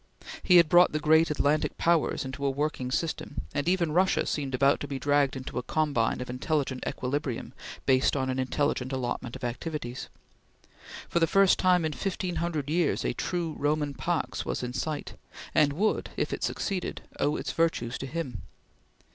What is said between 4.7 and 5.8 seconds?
to be dragged into a